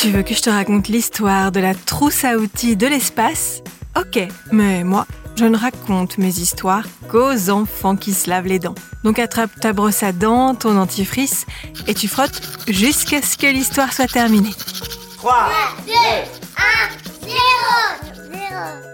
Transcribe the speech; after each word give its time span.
Tu 0.00 0.08
veux 0.08 0.22
que 0.22 0.32
je 0.32 0.40
te 0.40 0.48
raconte 0.48 0.88
l'histoire 0.88 1.52
de 1.52 1.60
la 1.60 1.74
trousse 1.74 2.24
à 2.24 2.38
outils 2.38 2.74
de 2.74 2.86
l'espace? 2.86 3.60
Ok, 3.98 4.18
mais 4.50 4.82
moi, 4.82 5.06
je 5.36 5.44
ne 5.44 5.58
raconte 5.58 6.16
mes 6.16 6.38
histoires 6.38 6.86
qu'aux 7.10 7.50
enfants 7.50 7.96
qui 7.96 8.14
se 8.14 8.30
lavent 8.30 8.46
les 8.46 8.58
dents. 8.58 8.74
Donc 9.04 9.18
attrape 9.18 9.50
ta 9.60 9.74
brosse 9.74 10.02
à 10.02 10.12
dents, 10.12 10.54
ton 10.54 10.72
dentifrice, 10.72 11.44
et 11.86 11.92
tu 11.92 12.08
frottes 12.08 12.40
jusqu'à 12.66 13.20
ce 13.20 13.36
que 13.36 13.46
l'histoire 13.46 13.92
soit 13.92 14.10
terminée. 14.10 14.54
3, 15.18 15.50
2, 15.86 15.92
1, 15.92 17.28
0 17.28 17.36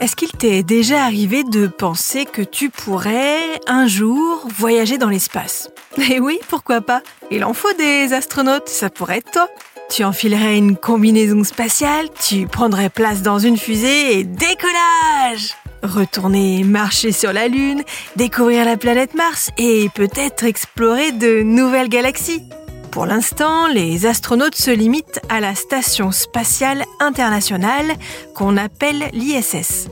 Est-ce 0.00 0.16
qu'il 0.16 0.32
t'est 0.32 0.62
déjà 0.62 1.04
arrivé 1.04 1.44
de 1.44 1.66
penser 1.66 2.24
que 2.24 2.40
tu 2.40 2.70
pourrais, 2.70 3.60
un 3.66 3.86
jour, 3.86 4.48
voyager 4.56 4.96
dans 4.96 5.10
l'espace? 5.10 5.68
Eh 6.10 6.18
oui, 6.18 6.40
pourquoi 6.48 6.80
pas? 6.80 7.02
Il 7.30 7.44
en 7.44 7.52
faut 7.52 7.72
des 7.74 8.14
astronautes, 8.14 8.70
ça 8.70 8.88
pourrait 8.88 9.18
être 9.18 9.32
toi. 9.32 9.48
Tu 9.90 10.02
enfilerais 10.02 10.56
une 10.56 10.76
combinaison 10.76 11.44
spatiale, 11.44 12.06
tu 12.26 12.46
prendrais 12.46 12.90
place 12.90 13.22
dans 13.22 13.38
une 13.38 13.56
fusée 13.56 14.18
et 14.18 14.24
décollage 14.24 15.54
Retourner 15.82 16.64
marcher 16.64 17.12
sur 17.12 17.32
la 17.32 17.46
Lune, 17.46 17.82
découvrir 18.16 18.64
la 18.64 18.76
planète 18.76 19.14
Mars 19.14 19.50
et 19.58 19.88
peut-être 19.94 20.44
explorer 20.44 21.12
de 21.12 21.42
nouvelles 21.42 21.90
galaxies. 21.90 22.42
Pour 22.90 23.06
l'instant, 23.06 23.68
les 23.68 24.06
astronautes 24.06 24.54
se 24.54 24.70
limitent 24.70 25.20
à 25.28 25.40
la 25.40 25.54
Station 25.54 26.10
spatiale 26.10 26.84
internationale 27.00 27.94
qu'on 28.34 28.56
appelle 28.56 29.10
l'ISS. 29.12 29.88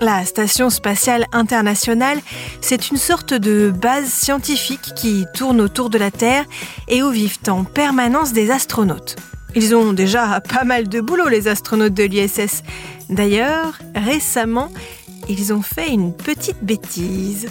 La 0.00 0.24
Station 0.24 0.70
spatiale 0.70 1.26
internationale, 1.32 2.20
c'est 2.60 2.90
une 2.90 2.96
sorte 2.96 3.34
de 3.34 3.70
base 3.70 4.08
scientifique 4.08 4.94
qui 4.96 5.26
tourne 5.34 5.60
autour 5.60 5.90
de 5.90 5.98
la 5.98 6.10
Terre 6.10 6.44
et 6.88 7.02
où 7.02 7.10
vivent 7.10 7.38
en 7.48 7.64
permanence 7.64 8.32
des 8.32 8.50
astronautes. 8.50 9.16
Ils 9.54 9.74
ont 9.74 9.92
déjà 9.92 10.40
pas 10.40 10.64
mal 10.64 10.88
de 10.88 11.00
boulot, 11.00 11.28
les 11.28 11.48
astronautes 11.48 11.94
de 11.94 12.04
l'ISS. 12.04 12.62
D'ailleurs, 13.10 13.78
récemment, 13.94 14.70
ils 15.28 15.52
ont 15.52 15.62
fait 15.62 15.90
une 15.90 16.14
petite 16.14 16.62
bêtise. 16.62 17.48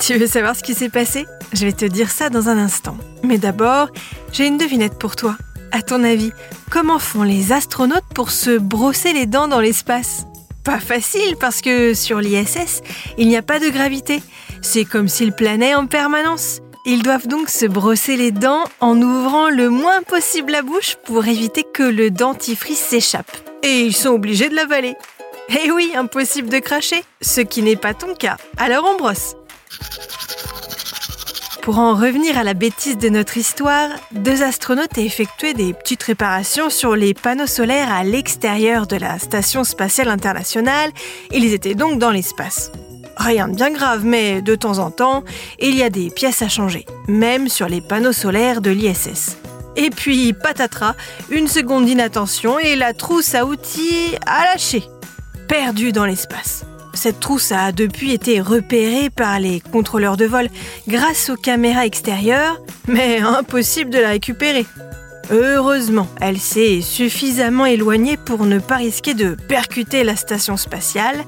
Tu 0.00 0.14
veux 0.18 0.26
savoir 0.26 0.56
ce 0.56 0.62
qui 0.62 0.74
s'est 0.74 0.88
passé? 0.88 1.26
Je 1.52 1.64
vais 1.64 1.72
te 1.72 1.84
dire 1.84 2.10
ça 2.10 2.28
dans 2.28 2.48
un 2.48 2.58
instant. 2.58 2.96
Mais 3.22 3.38
d'abord, 3.38 3.88
j'ai 4.32 4.46
une 4.46 4.58
devinette 4.58 4.98
pour 4.98 5.14
toi. 5.14 5.36
À 5.70 5.82
ton 5.82 6.02
avis, 6.02 6.32
comment 6.70 6.98
font 6.98 7.22
les 7.22 7.52
astronautes 7.52 8.04
pour 8.14 8.30
se 8.30 8.58
brosser 8.58 9.12
les 9.12 9.26
dents 9.26 9.48
dans 9.48 9.60
l'espace? 9.60 10.26
Pas 10.64 10.80
facile 10.80 11.36
parce 11.38 11.60
que 11.60 11.94
sur 11.94 12.20
l'ISS, 12.20 12.82
il 13.18 13.28
n'y 13.28 13.36
a 13.36 13.42
pas 13.42 13.60
de 13.60 13.68
gravité. 13.68 14.22
C'est 14.62 14.84
comme 14.84 15.08
s'ils 15.08 15.32
planaient 15.32 15.74
en 15.74 15.86
permanence. 15.86 16.60
Ils 16.86 17.02
doivent 17.02 17.28
donc 17.28 17.48
se 17.48 17.64
brosser 17.64 18.16
les 18.16 18.30
dents 18.30 18.64
en 18.80 19.00
ouvrant 19.00 19.48
le 19.48 19.70
moins 19.70 20.02
possible 20.02 20.52
la 20.52 20.60
bouche 20.60 20.96
pour 21.06 21.26
éviter 21.26 21.64
que 21.72 21.82
le 21.82 22.10
dentifrice 22.10 22.78
s'échappe. 22.78 23.30
Et 23.62 23.80
ils 23.80 23.96
sont 23.96 24.10
obligés 24.10 24.50
de 24.50 24.54
l'avaler. 24.54 24.94
Eh 25.48 25.70
oui, 25.70 25.92
impossible 25.96 26.50
de 26.50 26.58
cracher, 26.58 27.02
ce 27.22 27.40
qui 27.40 27.62
n'est 27.62 27.76
pas 27.76 27.94
ton 27.94 28.14
cas. 28.14 28.36
Alors 28.58 28.84
on 28.86 28.98
brosse. 28.98 29.34
Pour 31.62 31.78
en 31.78 31.94
revenir 31.94 32.36
à 32.36 32.44
la 32.44 32.52
bêtise 32.52 32.98
de 32.98 33.08
notre 33.08 33.38
histoire, 33.38 33.88
deux 34.12 34.42
astronautes 34.42 34.98
effectuaient 34.98 35.54
des 35.54 35.72
petites 35.72 36.02
réparations 36.02 36.68
sur 36.68 36.96
les 36.96 37.14
panneaux 37.14 37.46
solaires 37.46 37.90
à 37.90 38.04
l'extérieur 38.04 38.86
de 38.86 38.96
la 38.96 39.18
Station 39.18 39.64
spatiale 39.64 40.08
internationale. 40.08 40.90
Ils 41.32 41.54
étaient 41.54 41.74
donc 41.74 41.98
dans 41.98 42.10
l'espace. 42.10 42.70
Rien 43.16 43.48
de 43.48 43.54
bien 43.54 43.70
grave, 43.70 44.04
mais 44.04 44.42
de 44.42 44.54
temps 44.54 44.78
en 44.78 44.90
temps, 44.90 45.24
il 45.60 45.76
y 45.76 45.82
a 45.82 45.90
des 45.90 46.10
pièces 46.10 46.42
à 46.42 46.48
changer, 46.48 46.84
même 47.08 47.48
sur 47.48 47.68
les 47.68 47.80
panneaux 47.80 48.12
solaires 48.12 48.60
de 48.60 48.70
l'ISS. 48.70 49.36
Et 49.76 49.90
puis, 49.90 50.32
patatras, 50.32 50.94
une 51.30 51.48
seconde 51.48 51.86
d'inattention 51.86 52.58
et 52.58 52.76
la 52.76 52.92
trousse 52.92 53.34
à 53.34 53.44
outils 53.44 54.14
a 54.26 54.44
lâché, 54.44 54.84
perdue 55.48 55.92
dans 55.92 56.06
l'espace. 56.06 56.64
Cette 56.94 57.18
trousse 57.18 57.50
a 57.50 57.72
depuis 57.72 58.12
été 58.12 58.40
repérée 58.40 59.10
par 59.10 59.40
les 59.40 59.60
contrôleurs 59.60 60.16
de 60.16 60.26
vol 60.26 60.48
grâce 60.86 61.28
aux 61.28 61.36
caméras 61.36 61.86
extérieures, 61.86 62.60
mais 62.86 63.18
impossible 63.18 63.90
de 63.90 63.98
la 63.98 64.10
récupérer. 64.10 64.64
Heureusement, 65.30 66.06
elle 66.20 66.38
s'est 66.38 66.80
suffisamment 66.82 67.66
éloignée 67.66 68.16
pour 68.16 68.44
ne 68.44 68.58
pas 68.58 68.76
risquer 68.76 69.14
de 69.14 69.34
percuter 69.48 70.04
la 70.04 70.16
station 70.16 70.56
spatiale, 70.56 71.24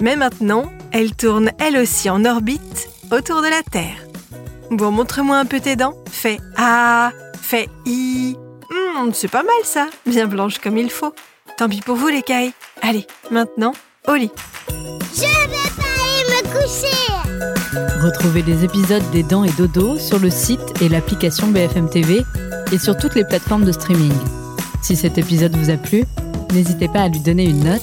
mais 0.00 0.16
maintenant, 0.16 0.70
elle 0.92 1.14
tourne 1.14 1.50
elle 1.58 1.76
aussi 1.76 2.10
en 2.10 2.24
orbite 2.24 2.88
autour 3.12 3.42
de 3.42 3.48
la 3.48 3.62
Terre. 3.70 3.96
Bon, 4.70 4.90
montre-moi 4.90 5.36
un 5.36 5.44
peu 5.44 5.60
tes 5.60 5.76
dents. 5.76 5.94
Fais 6.10 6.38
A, 6.56 7.12
fais 7.40 7.68
I. 7.86 8.36
Hmm, 8.70 9.10
c'est 9.12 9.28
pas 9.28 9.42
mal 9.42 9.64
ça, 9.64 9.88
bien 10.06 10.26
blanche 10.26 10.58
comme 10.58 10.78
il 10.78 10.90
faut. 10.90 11.14
Tant 11.58 11.68
pis 11.68 11.80
pour 11.80 11.96
vous 11.96 12.08
les 12.08 12.22
cailles. 12.22 12.52
Allez, 12.82 13.06
maintenant, 13.30 13.72
au 14.08 14.14
lit. 14.14 14.30
Je 15.14 15.22
vais 15.22 15.70
pas 15.76 15.82
aller 16.04 16.24
me 16.28 16.48
coucher 16.48 17.00
Retrouvez 18.02 18.42
les 18.42 18.64
épisodes 18.64 19.02
des 19.10 19.22
Dents 19.22 19.44
et 19.44 19.52
Dodo 19.52 19.98
sur 19.98 20.18
le 20.18 20.30
site 20.30 20.80
et 20.80 20.88
l'application 20.88 21.48
BFM 21.48 21.90
TV 21.90 22.22
et 22.72 22.78
sur 22.78 22.96
toutes 22.96 23.14
les 23.14 23.24
plateformes 23.24 23.64
de 23.64 23.72
streaming. 23.72 24.12
Si 24.82 24.96
cet 24.96 25.18
épisode 25.18 25.54
vous 25.56 25.70
a 25.70 25.76
plu, 25.76 26.04
n'hésitez 26.52 26.88
pas 26.88 27.02
à 27.02 27.08
lui 27.08 27.20
donner 27.20 27.44
une 27.44 27.64
note, 27.64 27.82